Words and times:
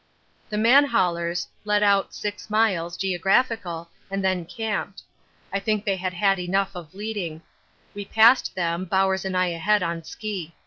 The 0.49 0.57
man 0.57 0.85
haulers 0.85 1.47
led 1.63 1.83
out 1.83 2.15
6 2.15 2.49
miles 2.49 2.97
(geo.) 2.97 3.19
and 4.09 4.23
then 4.23 4.45
camped. 4.45 5.03
I 5.53 5.59
think 5.59 5.85
they 5.85 5.97
had 5.97 6.13
had 6.13 6.39
enough 6.39 6.71
of 6.75 6.95
leading. 6.95 7.43
We 7.93 8.05
passed 8.05 8.55
them, 8.55 8.85
Bowers 8.85 9.25
and 9.25 9.37
I 9.37 9.49
ahead 9.49 9.83
on 9.83 10.03
ski. 10.03 10.55